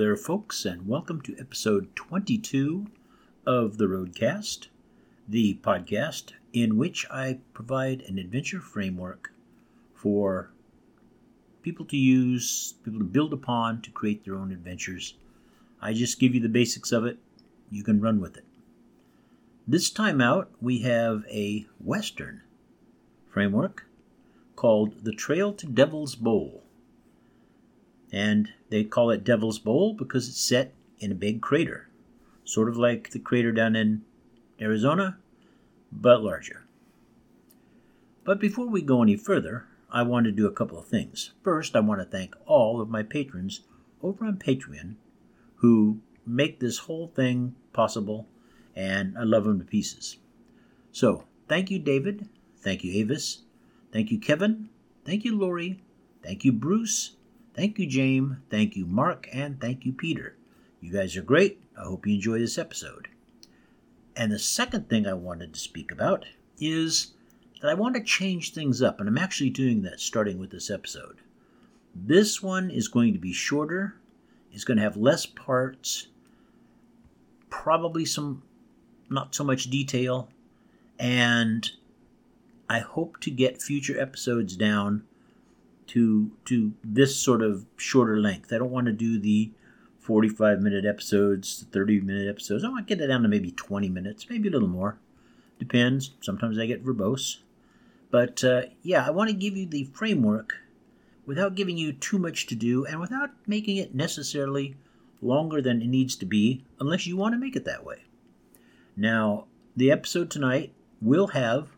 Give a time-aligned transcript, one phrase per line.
[0.00, 2.86] There, folks, and welcome to episode 22
[3.44, 4.68] of the Roadcast,
[5.28, 9.34] the podcast in which I provide an adventure framework
[9.92, 10.52] for
[11.60, 15.18] people to use, people to build upon to create their own adventures.
[15.82, 17.18] I just give you the basics of it,
[17.68, 18.46] you can run with it.
[19.68, 22.40] This time out, we have a Western
[23.28, 23.84] framework
[24.56, 26.62] called The Trail to Devil's Bowl.
[28.12, 31.88] And they call it Devil's Bowl because it's set in a big crater,
[32.44, 34.02] sort of like the crater down in
[34.60, 35.18] Arizona,
[35.92, 36.66] but larger.
[38.24, 41.32] But before we go any further, I want to do a couple of things.
[41.42, 43.62] First, I want to thank all of my patrons
[44.02, 44.96] over on Patreon
[45.56, 48.26] who make this whole thing possible,
[48.76, 50.18] and I love them to pieces.
[50.92, 52.28] So, thank you, David.
[52.58, 53.42] Thank you, Avis.
[53.92, 54.68] Thank you, Kevin.
[55.04, 55.82] Thank you, Lori.
[56.22, 57.16] Thank you, Bruce.
[57.54, 58.36] Thank you, James.
[58.48, 59.28] Thank you, Mark.
[59.32, 60.36] And thank you, Peter.
[60.80, 61.60] You guys are great.
[61.78, 63.08] I hope you enjoy this episode.
[64.16, 66.24] And the second thing I wanted to speak about
[66.58, 67.14] is
[67.60, 70.70] that I want to change things up, and I'm actually doing that starting with this
[70.70, 71.18] episode.
[71.94, 73.96] This one is going to be shorter,
[74.52, 76.08] it's going to have less parts,
[77.50, 78.42] probably some
[79.08, 80.28] not so much detail,
[80.98, 81.70] and
[82.68, 85.02] I hope to get future episodes down
[85.90, 88.52] to to this sort of shorter length.
[88.52, 89.50] I don't want to do the
[89.98, 92.64] 45 minute episodes, 30 minute episodes.
[92.64, 94.98] I want to get it down to maybe 20 minutes, maybe a little more.
[95.58, 96.12] Depends.
[96.20, 97.38] Sometimes I get verbose.
[98.10, 100.54] But uh, yeah, I want to give you the framework
[101.26, 104.76] without giving you too much to do and without making it necessarily
[105.20, 108.04] longer than it needs to be, unless you want to make it that way.
[108.96, 109.46] Now,
[109.76, 111.76] the episode tonight will have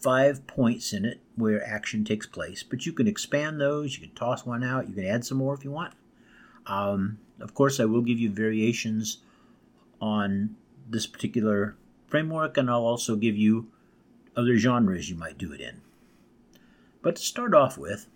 [0.00, 4.14] five points in it where action takes place, but you can expand those, you can
[4.14, 5.94] toss one out, you can add some more if you want.
[6.66, 9.18] Um, of course, I will give you variations
[10.00, 10.56] on
[10.88, 11.76] this particular
[12.06, 13.68] framework, and I'll also give you
[14.36, 15.80] other genres you might do it in.
[17.02, 18.06] But to start off with,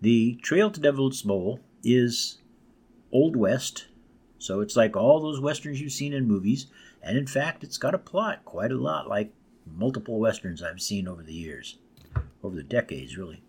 [0.00, 2.38] the Trail to Devil's Bowl is
[3.10, 3.86] Old West,
[4.38, 6.66] so it's like all those westerns you've seen in movies,
[7.02, 9.32] and in fact, it's got a plot quite a lot like
[9.66, 11.78] multiple westerns I've seen over the years,
[12.42, 13.42] over the decades, really.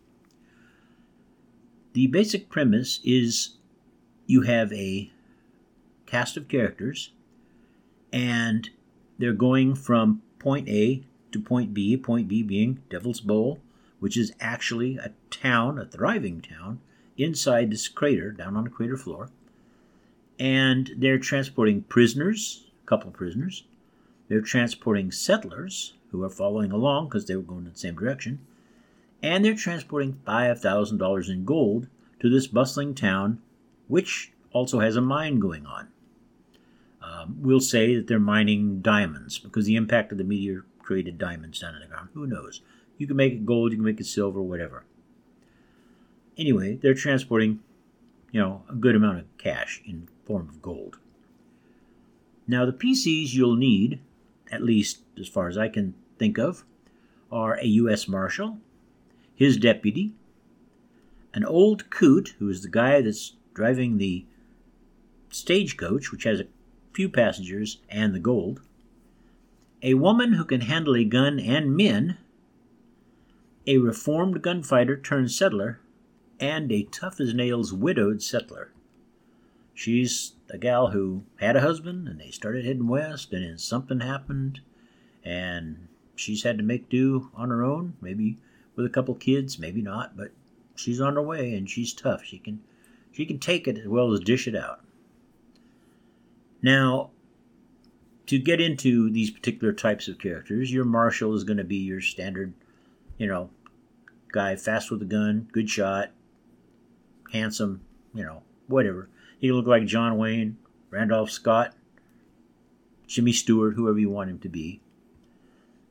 [1.93, 3.55] The basic premise is
[4.25, 5.11] you have a
[6.05, 7.11] cast of characters,
[8.11, 8.69] and
[9.17, 13.59] they're going from point A to point B, point B being Devil's Bowl,
[13.99, 16.79] which is actually a town, a thriving town,
[17.17, 19.29] inside this crater, down on the crater floor.
[20.39, 23.65] And they're transporting prisoners, a couple prisoners.
[24.29, 28.39] They're transporting settlers, who are following along because they were going in the same direction,
[29.21, 31.87] and they're transporting $5,000 in gold
[32.19, 33.41] to this bustling town,
[33.87, 35.89] which also has a mine going on.
[37.01, 41.59] Um, we'll say that they're mining diamonds because the impact of the meteor created diamonds
[41.59, 42.09] down in the ground.
[42.13, 42.61] Who knows?
[42.97, 44.83] You can make it gold, you can make it silver, whatever.
[46.37, 47.59] Anyway, they're transporting,
[48.31, 50.99] you know, a good amount of cash in form of gold.
[52.47, 53.99] Now, the PCs you'll need
[54.51, 56.63] at least as far as I can think of,
[57.31, 58.07] are a U.S.
[58.07, 58.57] Marshal,
[59.39, 60.11] his deputy,
[61.33, 64.25] an old coot, who is the guy that's driving the
[65.29, 66.47] stagecoach, which has a
[66.91, 68.59] few passengers and the gold,
[69.81, 72.17] a woman who can handle a gun and men,
[73.65, 75.79] a reformed gunfighter turned settler,
[76.37, 78.73] and a tough as nails widowed settler.
[79.73, 84.01] She's a gal who had a husband and they started heading west, and then something
[84.01, 84.59] happened,
[85.23, 85.87] and
[86.17, 88.37] she's had to make do on her own, maybe
[88.79, 90.31] with a couple kids, maybe not, but
[90.73, 92.23] she's on her way and she's tough.
[92.23, 92.61] She can
[93.11, 94.79] she can take it as well as dish it out.
[96.61, 97.09] Now,
[98.27, 101.99] to get into these particular types of characters, your marshal is going to be your
[101.99, 102.53] standard,
[103.17, 103.49] you know,
[104.31, 106.11] guy fast with a gun, good shot,
[107.33, 107.81] handsome,
[108.13, 109.09] you know, whatever.
[109.39, 110.57] He look like John Wayne,
[110.89, 111.75] Randolph Scott,
[113.07, 114.79] Jimmy Stewart, whoever you want him to be.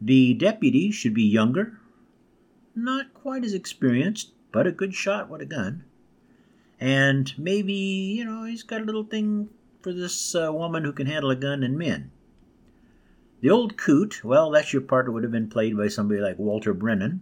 [0.01, 1.79] The deputy should be younger,
[2.85, 5.85] not quite as experienced, but a good shot with a gun.
[6.81, 9.49] And maybe, you know, he's got a little thing
[9.83, 12.11] for this uh, woman who can handle a gun and men.
[13.41, 16.39] The old coot, well, that's your part that would have been played by somebody like
[16.39, 17.21] Walter Brennan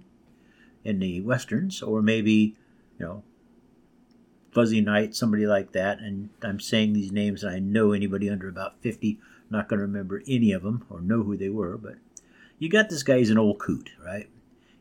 [0.84, 2.56] in the westerns, or maybe,
[2.98, 3.22] you know,
[4.52, 5.98] Fuzzy Knight, somebody like that.
[5.98, 9.18] And I'm saying these names, and I know anybody under about 50
[9.50, 11.96] not going to remember any of them or know who they were, but
[12.58, 13.18] you got this guy.
[13.18, 14.28] He's an old coot, right?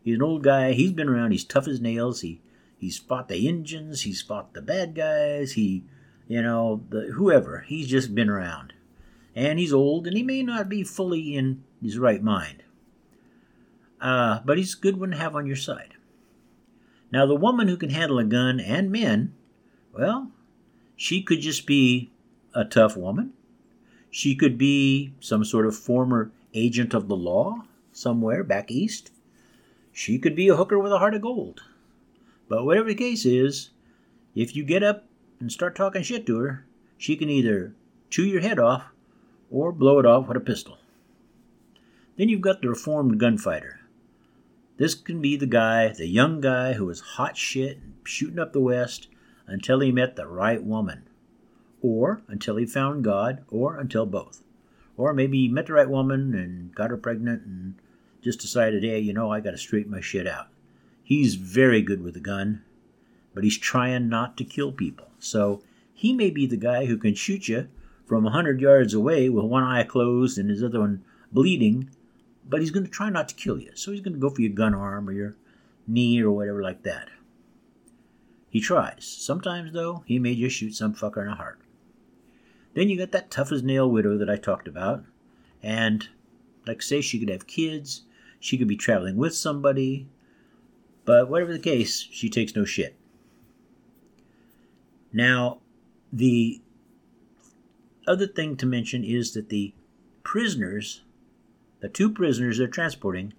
[0.06, 0.74] He's an old guy.
[0.74, 1.32] He's been around.
[1.32, 2.22] He's tough as nails.
[2.22, 2.40] He
[2.78, 4.04] he's fought the Injuns.
[4.04, 5.54] He's fought the bad guys.
[5.54, 5.84] He,
[6.28, 7.66] you know, the whoever.
[7.68, 8.74] He's just been around,
[9.36, 12.62] and he's old, and he may not be fully in his right mind.
[14.00, 15.96] Uh, but he's a good one to have on your side.
[17.12, 19.34] Now, the woman who can handle a gun and men,
[19.92, 20.30] well,
[20.96, 22.12] she could just be
[22.54, 23.34] a tough woman.
[24.12, 29.10] She could be some sort of former agent of the law somewhere back east.
[29.98, 31.62] She could be a hooker with a heart of gold.
[32.50, 33.70] But whatever the case is,
[34.36, 35.06] if you get up
[35.40, 36.66] and start talking shit to her,
[36.98, 37.74] she can either
[38.10, 38.88] chew your head off
[39.50, 40.80] or blow it off with a pistol.
[42.18, 43.80] Then you've got the reformed gunfighter.
[44.76, 48.52] This can be the guy, the young guy who was hot shit and shooting up
[48.52, 49.08] the West
[49.48, 51.04] until he met the right woman,
[51.82, 54.44] or until he found God, or until both.
[54.98, 57.76] Or maybe he met the right woman and got her pregnant and
[58.26, 60.48] just decided, hey, you know, I got to straighten my shit out.
[61.04, 62.64] He's very good with a gun,
[63.36, 65.12] but he's trying not to kill people.
[65.20, 65.62] So
[65.94, 67.70] he may be the guy who can shoot you
[68.08, 71.92] from a 100 yards away with one eye closed and his other one bleeding,
[72.50, 73.70] but he's going to try not to kill you.
[73.76, 75.36] So he's going to go for your gun arm or your
[75.88, 77.10] knee or whatever like that.
[78.50, 79.06] He tries.
[79.06, 81.60] Sometimes, though, he may just shoot some fucker in the heart.
[82.74, 85.04] Then you got that tough as nail widow that I talked about.
[85.62, 86.08] And,
[86.66, 88.02] like say, she could have kids.
[88.46, 90.08] She could be traveling with somebody.
[91.04, 92.96] But whatever the case, she takes no shit.
[95.12, 95.62] Now,
[96.14, 96.62] the
[98.08, 99.74] other thing to mention is that the
[100.22, 101.02] prisoners,
[101.80, 103.34] the two prisoners they're transporting,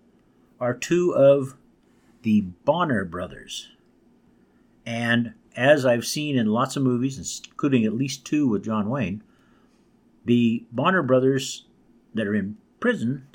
[0.59, 1.55] are two of
[2.23, 3.69] the Bonner brothers.
[4.85, 9.23] And as I've seen in lots of movies, including at least two with John Wayne,
[10.25, 11.65] the Bonner brothers
[12.13, 13.29] that are in prison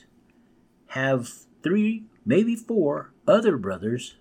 [0.88, 4.16] have three, maybe four other brothers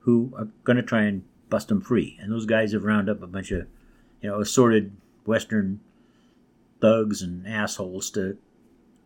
[0.00, 2.16] who are going to try and bust them free.
[2.20, 3.66] And those guys have rounded up a bunch of,
[4.20, 5.80] you know, assorted Western
[6.80, 8.38] thugs and assholes to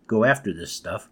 [0.06, 1.08] go after this stuff.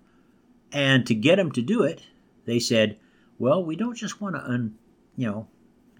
[0.70, 2.02] And to get them to do it,
[2.44, 2.98] they said,
[3.38, 4.76] well, we don't just want to, un,
[5.16, 5.48] you know,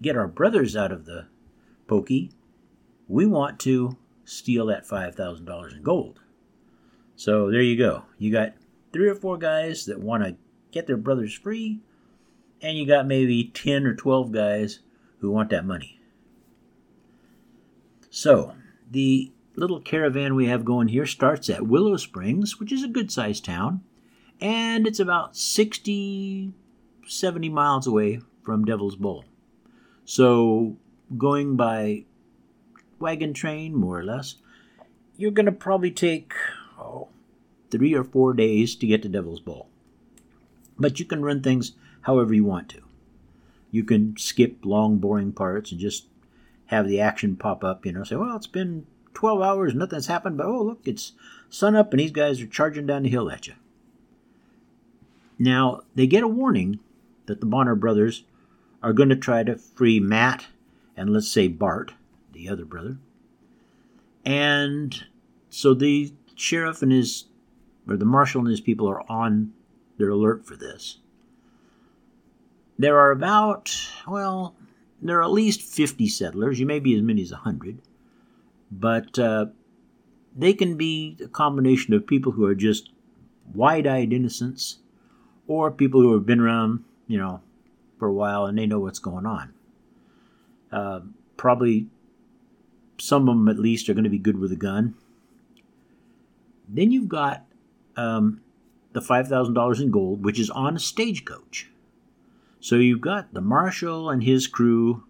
[0.01, 1.27] get our brothers out of the
[1.87, 2.31] pokey.
[3.07, 6.21] We want to steal that $5,000 in gold.
[7.15, 8.03] So there you go.
[8.17, 8.53] You got
[8.93, 10.37] three or four guys that want to
[10.71, 11.81] get their brothers free,
[12.61, 14.79] and you got maybe 10 or 12 guys
[15.19, 15.99] who want that money.
[18.09, 18.53] So,
[18.89, 23.11] the little caravan we have going here starts at Willow Springs, which is a good
[23.11, 23.81] sized town,
[24.39, 26.53] and it's about 60,
[27.07, 29.25] 70 miles away from Devil's Bowl.
[30.05, 30.77] So,
[31.17, 32.05] going by
[32.99, 34.35] wagon train, more or less,
[35.17, 36.33] you're going to probably take
[37.73, 39.67] three or four days to get to Devil's Bowl.
[40.77, 42.81] But you can run things however you want to.
[43.71, 46.05] You can skip long, boring parts and just
[46.67, 50.37] have the action pop up, you know, say, well, it's been 12 hours, nothing's happened,
[50.37, 51.13] but oh, look, it's
[51.49, 53.53] sun up and these guys are charging down the hill at you.
[55.39, 56.79] Now, they get a warning
[57.25, 58.23] that the Bonner brothers
[58.83, 60.45] are going to try to free Matt
[60.95, 61.93] and let's say Bart
[62.33, 62.97] the other brother.
[64.23, 65.03] And
[65.49, 67.25] so the sheriff and his,
[67.87, 69.53] or the marshal and his people are on
[69.97, 70.99] their alert for this.
[72.77, 73.75] There are about,
[74.07, 74.55] well,
[75.01, 76.59] there are at least 50 settlers.
[76.59, 77.79] You may be as many as 100.
[78.71, 79.47] But uh,
[80.35, 82.91] they can be a combination of people who are just
[83.53, 84.79] wide eyed innocents
[85.47, 87.41] or people who have been around, you know,
[87.99, 89.53] for a while and they know what's going on.
[90.71, 91.01] Uh,
[91.37, 91.87] probably
[92.97, 94.95] some of them at least are going to be good with a gun.
[96.67, 97.45] Then you've got
[97.95, 98.41] um,
[98.93, 101.69] the $5,000 in gold, which is on a stagecoach.
[102.59, 105.03] So you've got the marshal and his crew,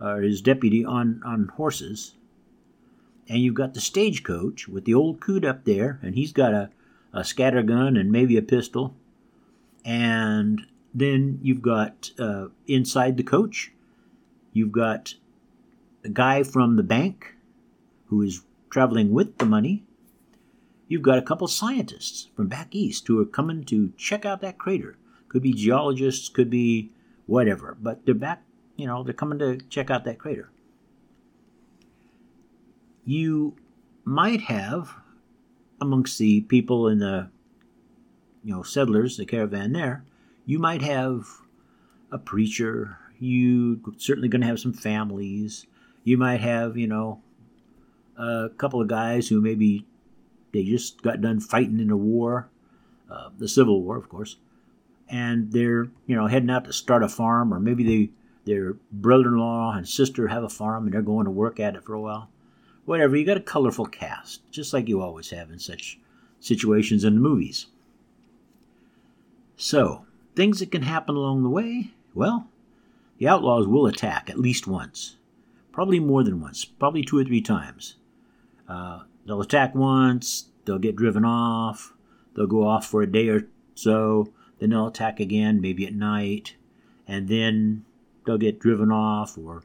[0.00, 2.14] or his deputy, on, on horses.
[3.28, 6.70] And you've got the stagecoach with the old coot up there, and he's got a,
[7.12, 8.94] a scatter gun and maybe a pistol.
[9.84, 10.62] And
[10.94, 13.72] then you've got uh, inside the coach,
[14.52, 15.14] you've got
[16.04, 17.34] a guy from the bank
[18.06, 19.84] who is traveling with the money.
[20.88, 24.58] You've got a couple scientists from back east who are coming to check out that
[24.58, 24.96] crater.
[25.28, 26.90] Could be geologists, could be
[27.26, 28.42] whatever, but they're back,
[28.76, 30.50] you know, they're coming to check out that crater.
[33.08, 33.56] you
[34.04, 34.94] might have
[35.80, 37.30] amongst the people in the
[38.44, 40.04] you know settlers, the caravan there,
[40.44, 41.26] you might have
[42.12, 42.98] a preacher.
[43.18, 45.66] You certainly going to have some families.
[46.04, 47.22] You might have you know
[48.18, 49.86] a couple of guys who maybe
[50.52, 52.48] they just got done fighting in a war,
[53.10, 54.36] uh, the Civil War, of course,
[55.08, 58.10] and they're you know heading out to start a farm, or maybe they
[58.48, 61.92] their brother-in-law and sister have a farm and they're going to work at it for
[61.92, 62.30] a while.
[62.86, 65.98] Whatever, you got a colorful cast, just like you always have in such
[66.40, 67.66] situations in the movies.
[69.56, 72.48] So, things that can happen along the way, well,
[73.18, 75.16] the outlaws will attack at least once.
[75.70, 77.96] Probably more than once, probably two or three times.
[78.66, 81.92] Uh, they'll attack once, they'll get driven off,
[82.34, 86.56] they'll go off for a day or so, then they'll attack again, maybe at night,
[87.06, 87.84] and then
[88.24, 89.62] they'll get driven off, or,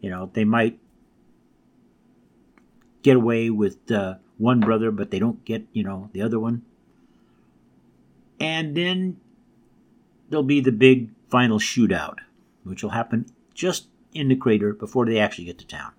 [0.00, 0.78] you know, they might
[3.02, 6.62] get away with uh, one brother, but they don't get, you know, the other one.
[8.40, 9.18] And then
[10.28, 12.18] there'll be the big final shootout,
[12.64, 15.92] which will happen just in the crater before they actually get to town.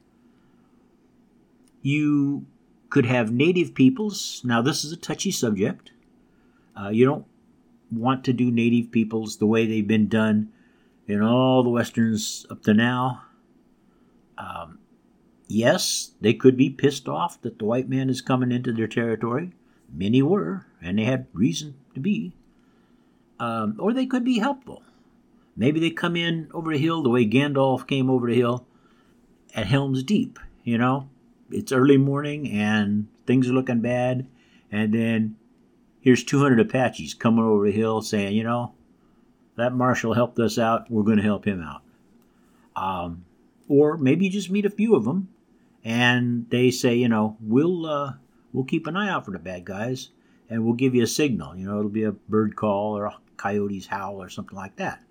[1.82, 2.46] You
[2.90, 4.42] could have native peoples.
[4.44, 5.92] Now, this is a touchy subject.
[6.80, 7.26] Uh, you don't
[7.92, 10.52] want to do native peoples the way they've been done
[11.08, 13.24] in all the westerns up to now.
[14.38, 14.80] Um,
[15.48, 19.54] yes, they could be pissed off that the white man is coming into their territory.
[19.92, 22.34] Many were, and they had reason to be.
[23.40, 24.84] Um, or they could be helpful.
[25.56, 28.68] Maybe they come in over the hill the way Gandalf came over the hill
[29.56, 30.40] at Helm's Deep.
[30.64, 31.10] You know,
[31.52, 34.28] it's early morning and things are looking bad,
[34.72, 35.36] and then
[36.00, 38.74] here's 200 Apaches coming over the hill saying, you know,
[39.56, 40.90] that marshal helped us out.
[40.90, 41.82] We're going to help him out.
[42.76, 43.26] Um,
[43.68, 45.30] or maybe you just meet a few of them,
[45.84, 48.14] and they say, you know, we'll uh,
[48.54, 50.10] we'll keep an eye out for the bad guys,
[50.50, 51.56] and we'll give you a signal.
[51.56, 55.04] You know, it'll be a bird call or a coyote's howl or something like that,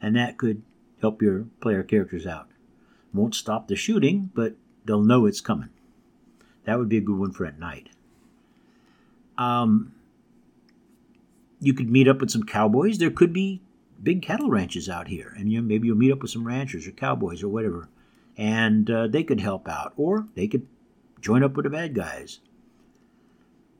[0.00, 0.62] and that could
[1.00, 2.48] help your player characters out.
[3.12, 5.70] Won't stop the shooting, but they'll know it's coming.
[6.64, 7.90] That would be a good one for at night.
[9.36, 9.92] Um,
[11.60, 12.98] you could meet up with some cowboys.
[12.98, 13.62] There could be
[14.02, 16.92] big cattle ranches out here, and you maybe you'll meet up with some ranchers or
[16.92, 17.88] cowboys or whatever,
[18.36, 20.66] and uh, they could help out, or they could
[21.20, 22.40] join up with the bad guys.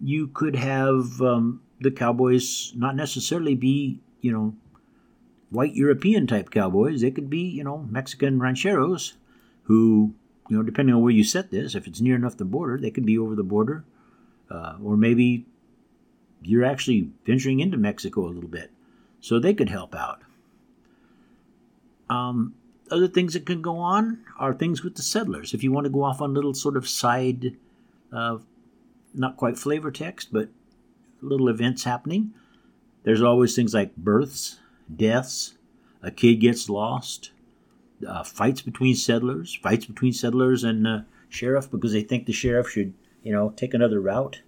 [0.02, 4.54] You could have um, the cowboys not necessarily be, you know,
[5.50, 7.00] white European type cowboys.
[7.00, 9.14] They could be, you know, Mexican rancheros
[9.64, 10.14] who,
[10.48, 12.90] you know, depending on where you set this, if it's near enough the border, they
[12.90, 13.84] could be over the border,
[14.50, 15.46] uh, or maybe
[16.42, 18.70] you're actually venturing into Mexico a little bit
[19.20, 20.20] so they could help out.
[22.10, 22.54] Um,
[22.90, 25.54] other things that can go on are things with the settlers.
[25.54, 27.56] If you want to go off on little sort of side,
[28.12, 28.38] uh,
[29.14, 30.50] not quite flavor text, but
[31.22, 32.34] little events happening,
[33.04, 34.58] there's always things like births,
[34.94, 35.54] deaths,
[36.02, 37.30] a kid gets lost,
[38.06, 42.70] uh, fights between settlers, fights between settlers and uh, sheriff because they think the sheriff
[42.70, 44.40] should, you know, take another route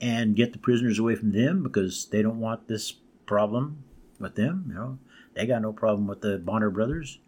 [0.00, 2.92] and get the prisoners away from them because they don't want this
[3.24, 3.82] problem
[4.18, 4.64] with them.
[4.68, 4.98] You know,
[5.34, 7.18] they got no problem with the Bonner brothers.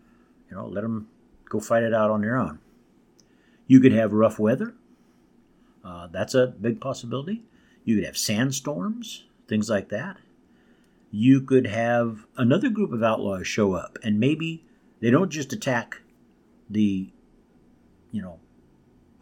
[0.50, 1.08] You know, let them
[1.48, 2.58] go fight it out on their own.
[3.66, 4.74] You could have rough weather.
[5.84, 7.42] Uh, that's a big possibility.
[7.84, 10.18] You could have sandstorms, things like that.
[11.10, 14.64] You could have another group of outlaws show up, and maybe
[15.00, 16.00] they don't just attack
[16.68, 17.08] the,
[18.12, 18.38] you know,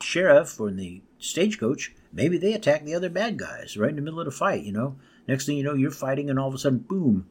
[0.01, 1.95] sheriff or the stagecoach.
[2.13, 4.65] Maybe they attack the other bad guys right in the middle of the fight.
[4.65, 4.97] You know,
[5.29, 7.27] next thing you know, you're fighting, and all of a sudden, boom,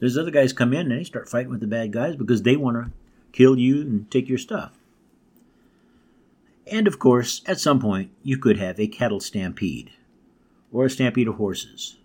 [0.00, 2.56] there's other guys come in and they start fighting with the bad guys because they
[2.56, 2.92] want to
[3.32, 4.72] kill you and take your stuff.
[6.66, 9.90] And of course, at some point, you could have a cattle stampede,
[10.72, 11.96] or a stampede of horses,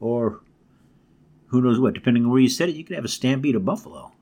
[0.00, 0.40] or
[1.48, 1.94] who knows what.
[1.94, 4.12] Depending on where you set it, you could have a stampede of buffalo.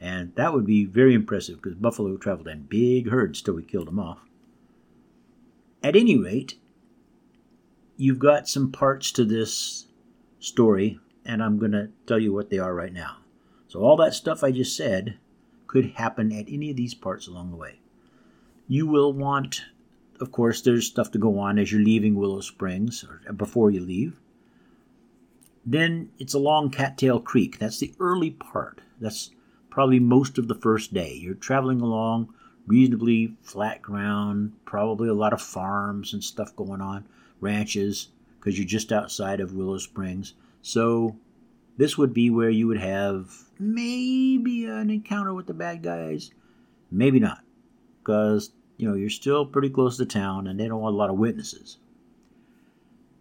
[0.00, 3.88] And that would be very impressive because buffalo traveled in big herds till we killed
[3.88, 4.18] them off.
[5.82, 6.58] At any rate,
[7.96, 9.86] you've got some parts to this
[10.38, 13.16] story and I'm going to tell you what they are right now.
[13.68, 15.18] So, all that stuff I just said
[15.66, 17.80] could happen at any of these parts along the way.
[18.68, 19.62] You will want,
[20.20, 23.70] of course, there's stuff to go on as you're leaving Willow Springs or uh, before
[23.70, 24.16] you leave.
[25.64, 27.58] Then it's along Cattail Creek.
[27.58, 28.80] That's the early part.
[29.00, 29.30] That's
[29.76, 31.12] probably most of the first day.
[31.12, 32.32] You're traveling along
[32.66, 37.04] reasonably flat ground, probably a lot of farms and stuff going on,
[37.42, 40.32] ranches, because you're just outside of Willow Springs.
[40.62, 41.18] So
[41.76, 46.30] this would be where you would have maybe an encounter with the bad guys,
[46.90, 47.42] maybe not,
[48.02, 51.10] because you know, you're still pretty close to town and they don't want a lot
[51.10, 51.76] of witnesses.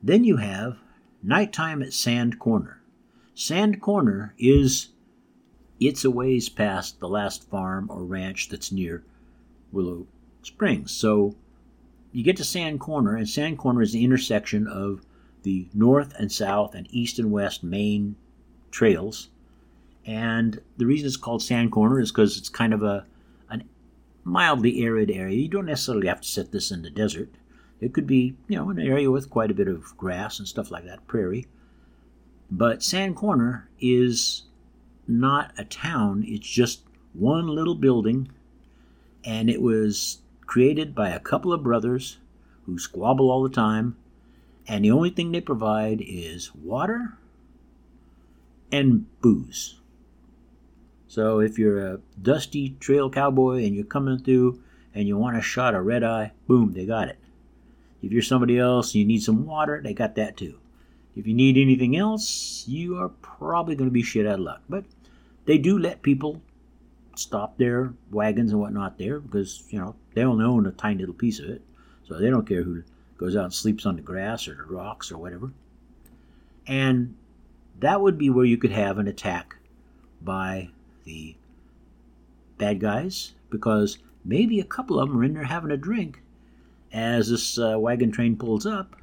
[0.02, 0.78] Then you have
[1.22, 2.80] nighttime at Sand Corner.
[3.34, 4.88] Sand Corner is
[5.79, 9.03] it's a ways past the last farm or ranch that's near
[9.72, 10.08] Willow
[10.41, 10.91] Springs.
[10.91, 11.36] So
[12.12, 15.01] you get to Sand Corner, and Sand Corner is the intersection of
[15.44, 18.15] the north and south and east and west main
[18.72, 19.29] trails.
[20.05, 23.05] And the reason it's called Sand Corner is because it's kind of a
[23.50, 23.67] an
[24.24, 25.38] mildly arid area.
[25.38, 27.29] You don't necessarily have to set this in the desert.
[27.82, 30.72] It could be, you know, an area with quite a bit of grass and stuff
[30.72, 31.48] like that, prairie.
[32.50, 34.44] But Sand Corner is
[35.08, 36.82] not a town, it's just
[37.14, 38.30] one little building,
[39.24, 42.18] and it was created by a couple of brothers
[42.66, 43.96] who squabble all the time,
[44.68, 47.18] and the only thing they provide is water
[48.72, 49.80] and booze.
[51.08, 54.62] So if you're a dusty trail cowboy and you're coming through
[54.94, 57.18] and you want a shot of red eye, boom, they got it.
[58.02, 60.60] If you're somebody else and you need some water, they got that too.
[61.16, 64.62] If you need anything else, you are probably going to be shit out of luck.
[64.68, 64.84] But
[65.46, 66.42] they do let people
[67.16, 71.16] stop their wagons and whatnot there because, you know, they only own a tiny little
[71.16, 71.62] piece of it.
[72.04, 72.84] So they don't care who
[73.18, 75.52] goes out and sleeps on the grass or the rocks or whatever.
[76.68, 77.16] And
[77.80, 79.56] that would be where you could have an attack
[80.22, 80.70] by
[81.04, 81.36] the
[82.58, 86.22] bad guys because maybe a couple of them are in there having a drink
[86.92, 88.96] as this uh, wagon train pulls up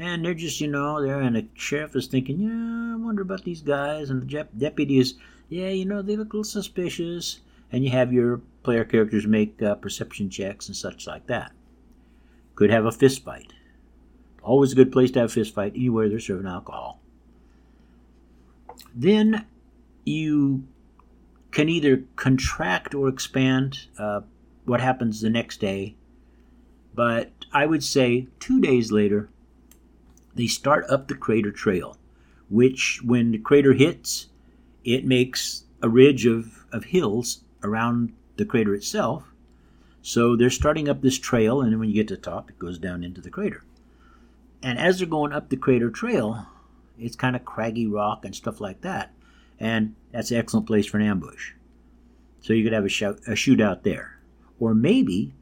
[0.00, 3.44] and they're just, you know, there, and the sheriff is thinking, yeah, I wonder about
[3.44, 4.08] these guys.
[4.08, 5.14] And the deputy is,
[5.50, 7.40] yeah, you know, they look a little suspicious.
[7.72, 11.52] And you have your player characters make uh, perception checks and such like that.
[12.56, 13.52] Could have a fist fight.
[14.42, 17.00] Always a good place to have a fist fight anywhere they're serving alcohol.
[18.94, 19.46] Then
[20.04, 20.64] you
[21.52, 24.22] can either contract or expand uh,
[24.64, 25.94] what happens the next day.
[26.94, 29.28] But I would say two days later,
[30.34, 31.96] they start up the crater trail,
[32.48, 34.26] which, when the crater hits,
[34.84, 39.24] it makes a ridge of, of hills around the crater itself.
[40.02, 42.78] So they're starting up this trail, and when you get to the top, it goes
[42.78, 43.64] down into the crater.
[44.62, 46.46] And as they're going up the crater trail,
[46.98, 49.12] it's kind of craggy rock and stuff like that.
[49.58, 51.52] And that's an excellent place for an ambush.
[52.40, 54.18] So you could have a, shout, a shootout there.
[54.58, 55.34] Or maybe,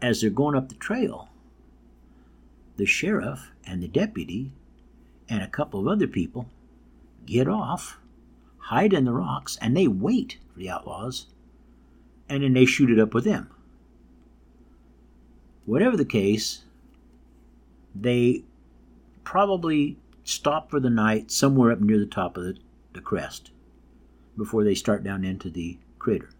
[0.00, 1.28] as they're going up the trail,
[2.76, 4.52] the sheriff and the deputy
[5.28, 6.46] and a couple of other people
[7.26, 7.98] get off,
[8.58, 11.26] hide in the rocks, and they wait for the outlaws,
[12.28, 13.50] and then they shoot it up with them.
[15.66, 16.64] Whatever the case,
[17.94, 18.44] they
[19.22, 22.56] probably stop for the night somewhere up near the top of the,
[22.92, 23.50] the crest
[24.36, 26.30] before they start down into the crater.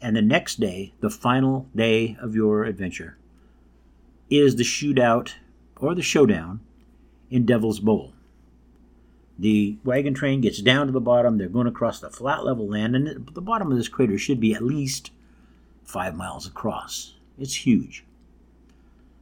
[0.00, 3.16] And the next day, the final day of your adventure,
[4.28, 5.34] is the shootout
[5.76, 6.60] or the showdown
[7.30, 8.12] in Devil's Bowl.
[9.38, 11.36] The wagon train gets down to the bottom.
[11.36, 14.54] They're going across the flat level land, and the bottom of this crater should be
[14.54, 15.10] at least
[15.84, 17.14] five miles across.
[17.38, 18.04] It's huge.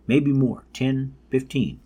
[0.07, 1.81] Maybe more 10, 15.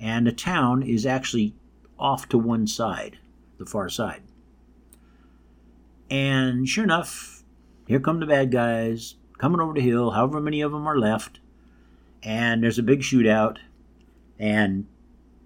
[0.00, 1.54] And the town is actually
[1.98, 3.18] off to one side,
[3.58, 4.22] the far side.
[6.10, 7.44] And sure enough,
[7.86, 11.40] here come the bad guys coming over the hill, however many of them are left
[12.22, 13.58] and there's a big shootout,
[14.38, 14.86] and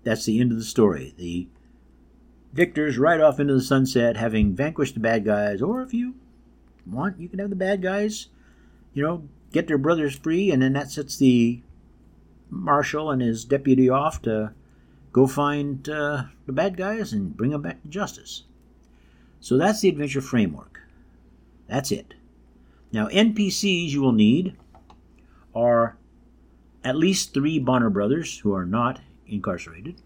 [0.04, 1.14] that's the end of the story.
[1.16, 1.48] The
[2.56, 6.14] victors ride off into the sunset, having vanquished the bad guys, or if you
[6.86, 8.28] want, you can have the bad guys,
[8.94, 11.60] you know, get their brothers free, and then that sets the
[12.50, 14.52] marshal and his deputy off to
[15.12, 18.44] go find uh, the bad guys and bring them back to justice.
[19.40, 20.80] So that's the adventure framework.
[21.68, 22.14] That's it.
[22.92, 24.56] Now, NPCs you will need
[25.54, 25.96] are
[26.84, 29.96] at least three Bonner brothers who are not incarcerated.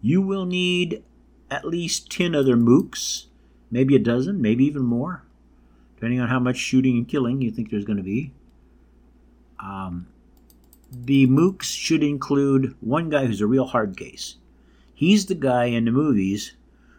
[0.00, 1.02] You will need
[1.50, 3.26] at least 10 other mooks,
[3.70, 5.22] maybe a dozen, maybe even more,
[5.96, 8.32] depending on how much shooting and killing you think there's going to be.
[9.58, 10.06] Um,
[10.90, 14.36] the mooks should include one guy who's a real hard case.
[14.94, 16.54] He's the guy in the movies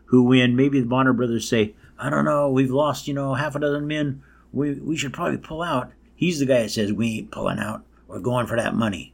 [0.05, 3.55] who, when maybe the Bonner brothers say, I don't know, we've lost, you know, half
[3.55, 5.91] a dozen men, we, we should probably pull out.
[6.15, 7.83] He's the guy that says, We ain't pulling out.
[8.07, 9.13] We're going for that money.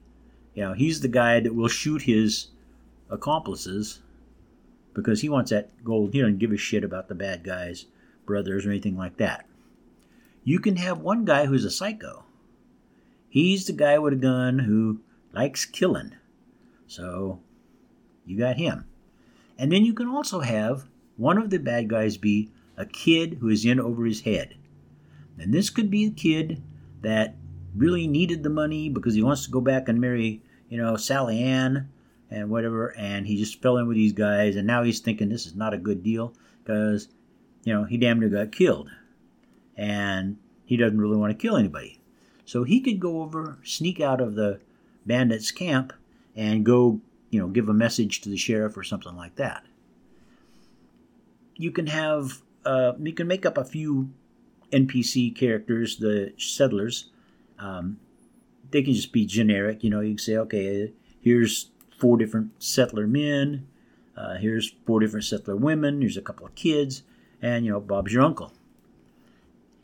[0.53, 2.47] You know, he's the guy that will shoot his
[3.09, 3.99] accomplices
[4.97, 6.11] because he wants that gold.
[6.11, 7.85] He doesn't give a shit about the bad guys,
[8.25, 9.45] brothers, or anything like that.
[10.43, 12.25] You can have one guy who's a psycho.
[13.29, 15.01] He's the guy with a gun who
[15.33, 16.15] likes killing.
[16.87, 17.41] So
[18.25, 18.85] you got him.
[19.55, 23.49] And then you can also have one of the bad guys be a kid who
[23.49, 24.55] is in over his head.
[25.37, 26.63] And this could be a kid
[27.03, 27.35] that
[27.75, 31.43] really needed the money because he wants to go back and marry, you know, Sally
[31.43, 31.89] Ann
[32.29, 32.95] and whatever.
[32.97, 34.55] And he just fell in with these guys.
[34.55, 37.07] And now he's thinking this is not a good deal because,
[37.63, 38.89] you know, he damn near got killed.
[39.75, 42.01] And he doesn't really want to kill anybody.
[42.45, 44.59] So he could go over, sneak out of the
[45.05, 45.93] bandits' camp,
[46.35, 49.63] and go, you know, give a message to the sheriff or something like that.
[51.55, 54.11] You can have, uh, you can make up a few
[54.71, 57.09] NPC characters, the settlers.
[57.59, 57.99] Um,
[58.71, 59.83] they can just be generic.
[59.83, 63.67] You know, you can say, okay, here's four different settler men.
[64.15, 66.01] Uh, here's four different settler women.
[66.01, 67.03] Here's a couple of kids,
[67.41, 68.53] and you know, Bob's your uncle.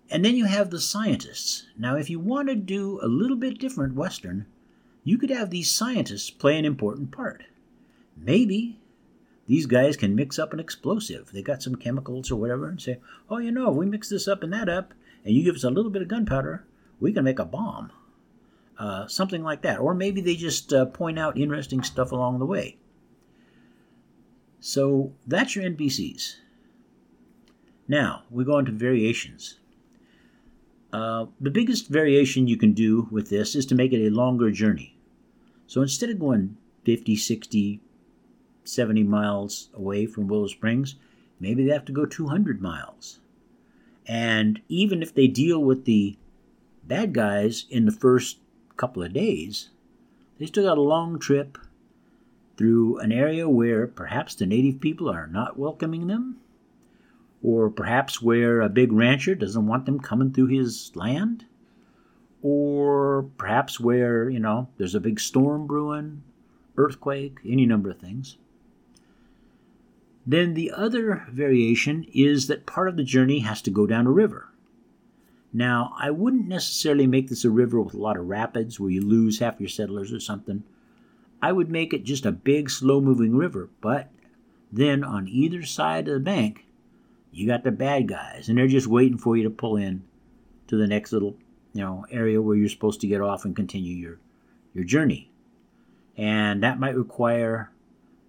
[0.09, 1.65] And then you have the scientists.
[1.77, 4.45] Now, if you want to do a little bit different Western,
[5.03, 7.43] you could have these scientists play an important part.
[8.15, 8.79] Maybe
[9.47, 11.31] these guys can mix up an explosive.
[11.31, 12.99] They got some chemicals or whatever and say,
[13.29, 14.93] oh, you know, if we mix this up and that up,
[15.25, 16.65] and you give us a little bit of gunpowder,
[16.99, 17.91] we can make a bomb.
[18.83, 19.79] Uh, something like that.
[19.79, 22.75] Or maybe they just uh, point out interesting stuff along the way.
[24.59, 26.35] So that's your NPCs.
[27.87, 29.57] Now, we go on to variations.
[30.91, 34.51] Uh, the biggest variation you can do with this is to make it a longer
[34.51, 34.97] journey.
[35.65, 37.79] So instead of going 50, 60,
[38.65, 40.95] 70 miles away from Willow Springs,
[41.39, 43.19] maybe they have to go 200 miles.
[44.05, 46.17] And even if they deal with the
[46.83, 48.39] bad guys in the first
[48.77, 49.69] couple of days,
[50.39, 51.57] they still got a long trip
[52.57, 56.37] through an area where perhaps the native people are not welcoming them,
[57.41, 61.45] or perhaps where a big rancher doesn't want them coming through his land,
[62.41, 66.23] or perhaps where, you know, there's a big storm brewing,
[66.77, 68.37] earthquake, any number of things.
[70.25, 74.11] Then the other variation is that part of the journey has to go down a
[74.11, 74.49] river.
[75.53, 79.01] Now, I wouldn't necessarily make this a river with a lot of rapids where you
[79.01, 80.63] lose half your settlers or something.
[81.41, 84.09] I would make it just a big, slow moving river, but
[84.71, 86.65] then on either side of the bank,
[87.31, 90.03] you got the bad guys, and they're just waiting for you to pull in
[90.67, 91.35] to the next little,
[91.73, 94.19] you know, area where you're supposed to get off and continue your
[94.73, 95.29] your journey.
[96.17, 97.71] And that might require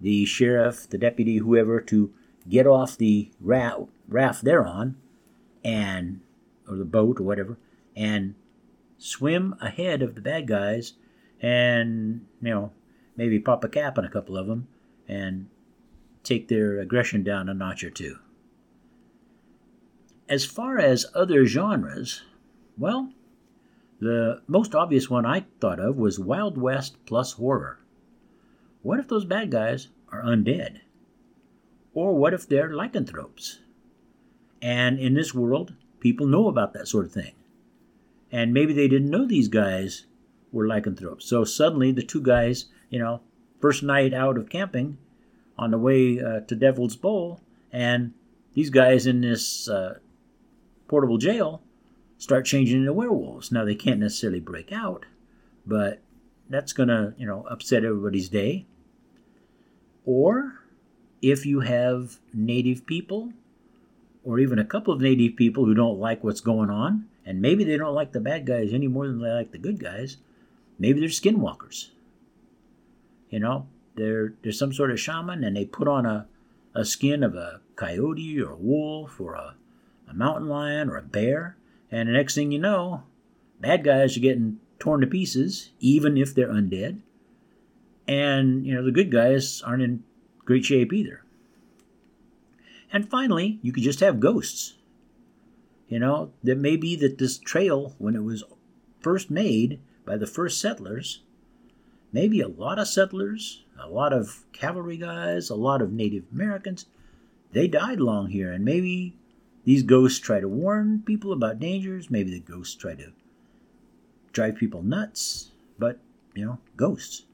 [0.01, 2.13] the sheriff, the deputy, whoever, to
[2.49, 4.97] get off the raft, raft they're on,
[5.63, 6.21] and
[6.69, 7.57] or the boat or whatever,
[7.97, 8.35] and
[8.99, 10.95] swim ahead of the bad guys,
[11.41, 12.73] and you know
[13.17, 14.69] maybe pop a cap on a couple of them,
[15.09, 15.49] and
[16.23, 18.19] take their aggression down a notch or two.
[20.29, 22.23] As far as other genres,
[22.79, 23.13] well,
[24.01, 27.79] the most obvious one I thought of was Wild West plus horror.
[28.83, 30.81] What if those bad guys are undead?
[31.93, 33.61] Or what if they're lycanthropes?
[34.61, 35.75] And in this world,
[36.05, 37.33] people know about that sort of thing.
[38.31, 40.05] And maybe they didn't know these guys
[40.53, 41.25] were lycanthropes.
[41.25, 43.23] So suddenly the two guys, you know,
[43.59, 44.99] first night out of camping
[45.57, 47.41] on the way uh, to Devil's Bowl,
[47.73, 48.13] and
[48.53, 49.99] these guys in this uh,
[50.89, 51.63] portable jail
[52.19, 53.51] start changing into werewolves.
[53.51, 55.07] Now they can't necessarily break out,
[55.65, 56.01] but
[56.51, 58.67] that's going to, you know, upset everybody's day.
[60.05, 60.61] Or
[61.23, 63.33] if you have native people,
[64.25, 67.65] or even a couple of native people who don't like what's going on, and maybe
[67.65, 70.17] they don't like the bad guys any more than they like the good guys,
[70.79, 71.89] maybe they're skinwalkers.
[73.31, 76.27] You know, they're, they're some sort of shaman and they put on a,
[76.75, 79.55] a skin of a coyote or a wolf or a,
[80.09, 81.57] a mountain lion or a bear,
[81.91, 83.03] and the next thing you know,
[83.61, 87.01] bad guys are getting torn to pieces, even if they're undead.
[88.07, 90.05] And, you know, the good guys aren't in
[90.45, 91.24] great shape either.
[92.95, 94.75] And finally, you could just have ghosts.
[95.89, 98.45] You know, there may be that this trail, when it was
[99.01, 101.21] first made by the first settlers,
[102.13, 106.87] maybe a lot of settlers, a lot of cavalry guys, a lot of Native Americans,
[107.51, 108.53] they died along here.
[108.53, 109.17] And maybe
[109.65, 112.11] these ghosts try to warn people about dangers.
[112.11, 113.11] Maybe the ghosts try to
[114.33, 115.51] drive people nuts.
[115.81, 115.99] But,
[116.33, 117.25] you know, ghosts.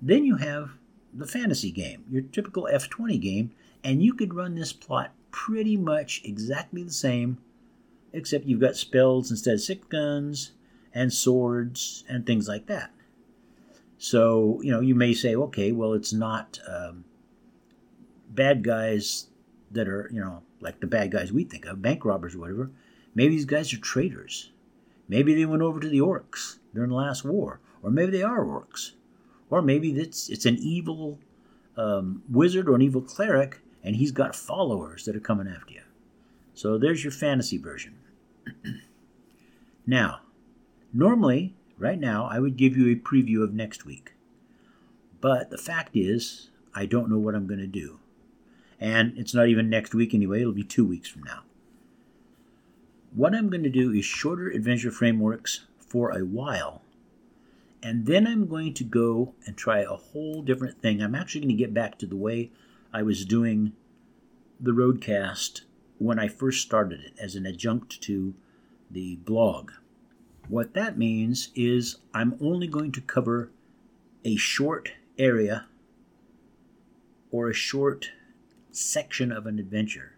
[0.00, 0.70] Then you have
[1.12, 3.50] the fantasy game, your typical D20 game,
[3.86, 7.38] and you could run this plot pretty much exactly the same,
[8.12, 10.50] except you've got spells instead of six guns
[10.92, 12.90] and swords and things like that.
[13.96, 17.04] So, you know, you may say, okay, well, it's not um,
[18.28, 19.28] bad guys
[19.70, 22.72] that are, you know, like the bad guys we think of, bank robbers or whatever.
[23.14, 24.50] Maybe these guys are traitors.
[25.08, 28.44] Maybe they went over to the orcs during the last war, or maybe they are
[28.44, 28.94] orcs.
[29.48, 31.20] Or maybe it's it's an evil
[31.76, 35.82] um, wizard or an evil cleric, and he's got followers that are coming after you.
[36.54, 37.94] So there's your fantasy version.
[39.86, 40.20] now,
[40.92, 44.12] normally, right now, I would give you a preview of next week.
[45.20, 48.00] But the fact is, I don't know what I'm going to do.
[48.80, 51.42] And it's not even next week anyway, it'll be two weeks from now.
[53.14, 56.82] What I'm going to do is shorter adventure frameworks for a while.
[57.82, 61.00] And then I'm going to go and try a whole different thing.
[61.00, 62.50] I'm actually going to get back to the way
[62.96, 63.74] I was doing
[64.58, 65.64] the Roadcast
[65.98, 68.34] when I first started it as an adjunct to
[68.90, 69.72] the blog.
[70.48, 73.50] What that means is I'm only going to cover
[74.24, 75.66] a short area
[77.30, 78.12] or a short
[78.70, 80.16] section of an adventure.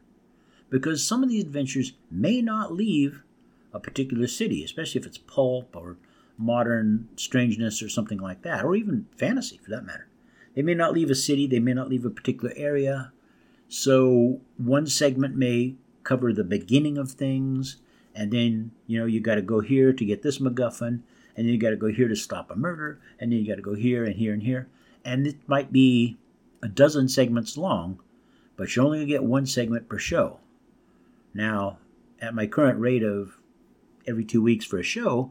[0.71, 3.25] Because some of these adventures may not leave
[3.73, 5.97] a particular city, especially if it's pulp or
[6.37, 10.08] modern strangeness or something like that, or even fantasy for that matter.
[10.54, 13.12] They may not leave a city, they may not leave a particular area.
[13.68, 17.76] So one segment may cover the beginning of things,
[18.14, 21.02] and then, you know, you got to go here to get this MacGuffin,
[21.37, 23.56] and then you got to go here to stop a murder, and then you got
[23.56, 24.68] to go here and here and here.
[25.04, 26.16] And it might be
[26.62, 28.00] a dozen segments long,
[28.56, 30.40] but you only get one segment per show.
[31.32, 31.78] Now,
[32.20, 33.38] at my current rate of
[34.06, 35.30] every two weeks for a show,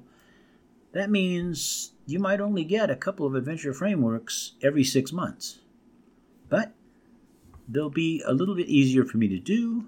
[0.93, 5.59] that means you might only get a couple of adventure frameworks every six months.
[6.49, 6.71] But
[7.67, 9.85] they'll be a little bit easier for me to do,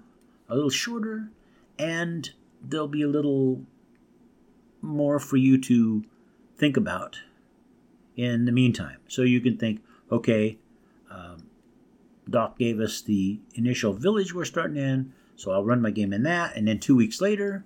[0.48, 1.30] a little shorter,
[1.78, 2.30] and
[2.62, 3.62] they'll be a little
[4.82, 6.04] more for you to
[6.58, 7.18] think about
[8.16, 8.98] in the meantime.
[9.08, 10.58] So you can think, okay,
[11.10, 11.46] um,
[12.28, 16.22] Doc gave us the initial village we're starting in, so I'll run my game in
[16.24, 17.64] that, and then two weeks later,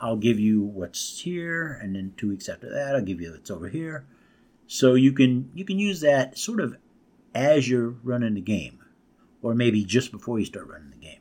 [0.00, 3.50] I'll give you what's here, and then two weeks after that, I'll give you what's
[3.50, 4.06] over here.
[4.66, 6.76] So you can you can use that sort of
[7.34, 8.80] as you're running the game,
[9.42, 11.20] or maybe just before you start running the game.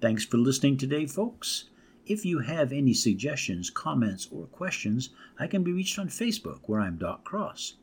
[0.00, 1.70] Thanks for listening today, folks.
[2.06, 6.80] If you have any suggestions, comments, or questions, I can be reached on Facebook, where
[6.80, 7.76] I'm Doc Cross,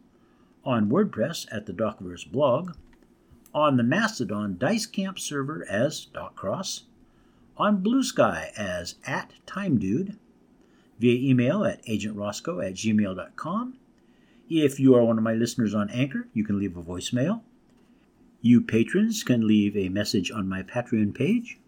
[0.64, 2.76] on WordPress at the Docverse blog,
[3.54, 6.84] on the Mastodon Dice Camp server as Doc Cross,
[7.62, 10.18] on Blue Sky as at TimeDude,
[11.00, 13.78] via email at agentroscoe at gmail.com.
[14.50, 17.42] If you are one of my listeners on Anchor, you can leave a voicemail.
[18.42, 21.60] You patrons can leave a message on my Patreon page.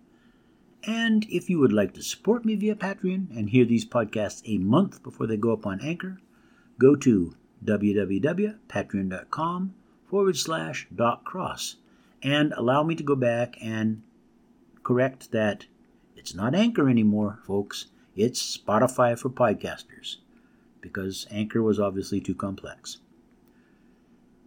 [0.84, 4.58] And if you would like to support me via Patreon and hear these podcasts a
[4.58, 6.17] month before they go up on Anchor,
[6.79, 9.75] go to www.patreon.com
[10.10, 11.75] forward slash Doc Cross
[12.23, 14.01] and allow me to go back and
[14.82, 15.67] correct that
[16.23, 17.88] it's not Anchor anymore, folks.
[18.15, 20.19] It's Spotify for podcasters
[20.79, 22.99] because Anchor was obviously too complex.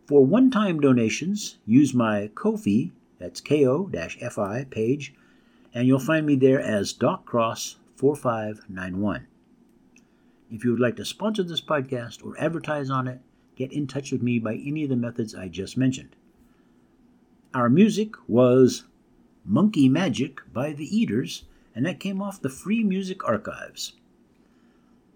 [0.07, 5.15] For one time donations, use my Ko-fi, that's ko-fi page
[5.75, 9.27] and you'll find me there as DocCross4591.
[10.51, 13.21] If you would like to sponsor this podcast or advertise on it,
[13.55, 16.17] get in touch with me by any of the methods I just mentioned.
[17.53, 18.85] Our music was
[19.45, 21.45] Monkey Magic by The Eaters,
[21.77, 23.93] and that came off the Free Music Archives.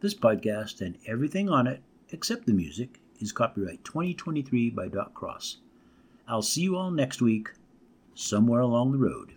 [0.03, 5.57] This podcast and everything on it, except the music, is copyright 2023 by Doc Cross.
[6.29, 7.49] I'll see you all next week,
[8.15, 9.33] somewhere along the road.